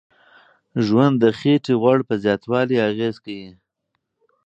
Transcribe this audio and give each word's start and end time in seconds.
ژوند 0.85 1.15
د 1.19 1.25
خېټې 1.39 1.73
غوړ 1.81 1.99
په 2.07 2.13
زیاتوالي 2.23 2.77
اغیز 2.89 3.15
کوي. 3.25 3.49